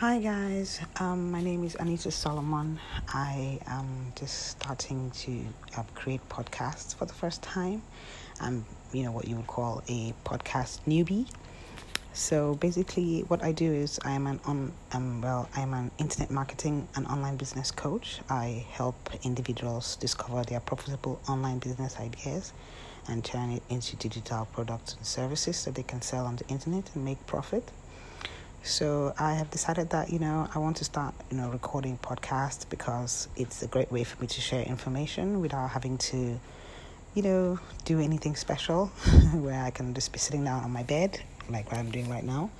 [0.00, 2.78] Hi guys, um, my name is Anita Solomon.
[3.14, 5.40] I am just starting to
[5.74, 7.80] uh, create podcasts for the first time.
[8.38, 11.26] I'm, you know, what you would call a podcast newbie.
[12.12, 16.86] So basically, what I do is I'm an on, um, well, I'm an internet marketing
[16.94, 18.20] and online business coach.
[18.28, 22.52] I help individuals discover their profitable online business ideas
[23.08, 26.90] and turn it into digital products and services that they can sell on the internet
[26.94, 27.72] and make profit.
[28.66, 32.68] So I have decided that you know I want to start you know recording podcasts
[32.68, 36.40] because it's a great way for me to share information without having to
[37.14, 38.86] you know do anything special
[39.34, 42.24] where I can just be sitting down on my bed like what I'm doing right
[42.24, 42.50] now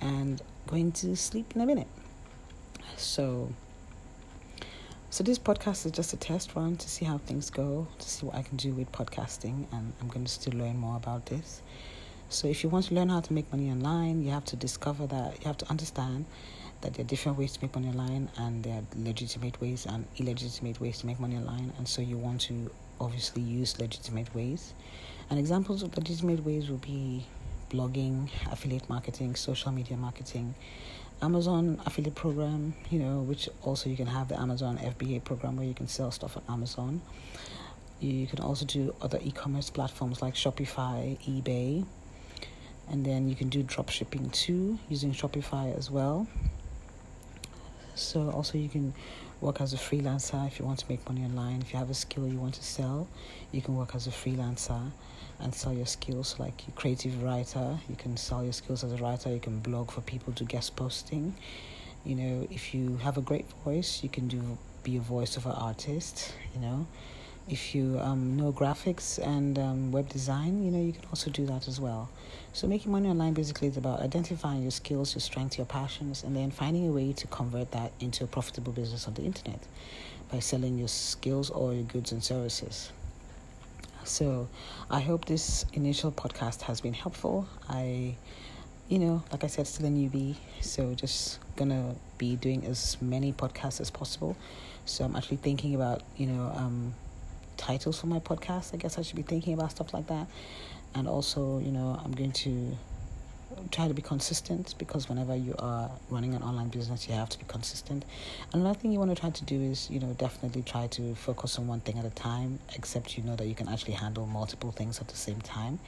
[0.00, 1.88] and going to sleep in a minute.
[2.96, 3.52] So
[5.10, 8.24] so this podcast is just a test run to see how things go, to see
[8.24, 11.60] what I can do with podcasting and I'm going to still learn more about this.
[12.32, 15.06] So if you want to learn how to make money online, you have to discover
[15.06, 16.24] that you have to understand
[16.80, 20.06] that there are different ways to make money online and there are legitimate ways and
[20.16, 22.70] illegitimate ways to make money online and so you want to
[23.02, 24.72] obviously use legitimate ways.
[25.28, 27.26] And examples of legitimate ways will be
[27.68, 30.54] blogging, affiliate marketing, social media marketing,
[31.20, 35.66] Amazon affiliate program, you know, which also you can have the Amazon FBA program where
[35.66, 37.02] you can sell stuff on Amazon.
[38.00, 41.84] You can also do other e-commerce platforms like Shopify, eBay,
[42.92, 46.28] and then you can do drop shipping too using Shopify as well.
[47.94, 48.92] So also you can
[49.40, 51.62] work as a freelancer if you want to make money online.
[51.62, 53.08] If you have a skill you want to sell,
[53.50, 54.90] you can work as a freelancer
[55.40, 56.36] and sell your skills.
[56.38, 59.30] Like a creative writer, you can sell your skills as a writer.
[59.30, 61.34] You can blog for people to guest posting.
[62.04, 66.34] You know, if you have a great voice, you can do be a voiceover artist.
[66.54, 66.86] You know,
[67.48, 71.44] if you um, know graphics and um, web design, you know, you can also do
[71.46, 72.08] that as well.
[72.52, 76.36] So, making money online basically is about identifying your skills, your strengths, your passions, and
[76.36, 79.60] then finding a way to convert that into a profitable business on the internet
[80.30, 82.92] by selling your skills or your goods and services.
[84.04, 84.48] So,
[84.90, 87.48] I hope this initial podcast has been helpful.
[87.68, 88.16] I,
[88.88, 93.32] you know, like I said, still a newbie, so just gonna be doing as many
[93.32, 94.36] podcasts as possible.
[94.84, 96.94] So, I'm actually thinking about, you know, um,
[97.62, 98.74] titles for my podcast.
[98.74, 100.26] I guess I should be thinking about stuff like that.
[100.94, 102.76] And also, you know, I'm going to
[103.70, 107.38] try to be consistent because whenever you are running an online business, you have to
[107.38, 108.04] be consistent.
[108.52, 111.58] Another thing you want to try to do is, you know, definitely try to focus
[111.58, 114.72] on one thing at a time, except you know that you can actually handle multiple
[114.72, 115.78] things at the same time.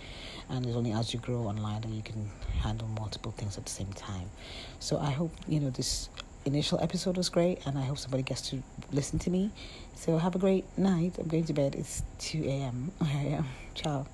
[0.49, 2.31] And it's only as you grow online that you can
[2.61, 4.31] handle multiple things at the same time.
[4.79, 6.09] So I hope, you know, this
[6.45, 8.63] initial episode was great, and I hope somebody gets to
[8.93, 9.51] listen to me.
[9.95, 11.15] So have a great night.
[11.19, 11.75] I'm going to bed.
[11.75, 12.93] It's 2 a.m.
[13.01, 13.47] I am.
[13.75, 14.07] Ciao.